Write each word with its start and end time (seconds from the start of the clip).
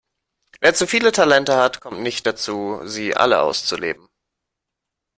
Wer 0.61 0.73
zu 0.73 0.87
viele 0.87 1.11
Talente 1.11 1.55
hat, 1.57 1.79
kommt 1.79 1.99
nicht 2.01 2.25
dazu, 2.25 2.81
sie 2.87 3.15
alle 3.15 3.39
auszuleben. 3.43 4.09